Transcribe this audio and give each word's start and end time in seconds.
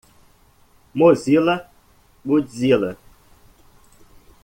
Mozilla, 0.95 1.69
Godzilla. 2.25 2.95